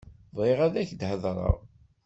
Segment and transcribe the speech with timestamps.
[0.35, 1.57] Bɣiɣ ad ak-heḍṛeɣ.